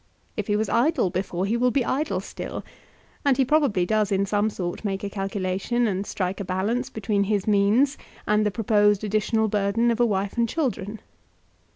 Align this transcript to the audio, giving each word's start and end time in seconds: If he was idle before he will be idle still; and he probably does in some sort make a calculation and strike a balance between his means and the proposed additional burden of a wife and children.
If 0.35 0.47
he 0.47 0.55
was 0.55 0.67
idle 0.67 1.11
before 1.11 1.45
he 1.45 1.55
will 1.55 1.69
be 1.69 1.85
idle 1.85 2.19
still; 2.21 2.65
and 3.23 3.37
he 3.37 3.45
probably 3.45 3.85
does 3.85 4.11
in 4.11 4.25
some 4.25 4.49
sort 4.49 4.83
make 4.83 5.03
a 5.03 5.11
calculation 5.11 5.85
and 5.85 6.07
strike 6.07 6.39
a 6.39 6.43
balance 6.43 6.89
between 6.89 7.25
his 7.25 7.45
means 7.45 7.99
and 8.27 8.43
the 8.43 8.49
proposed 8.49 9.03
additional 9.03 9.47
burden 9.47 9.91
of 9.91 9.99
a 9.99 10.05
wife 10.07 10.37
and 10.39 10.49
children. 10.49 11.01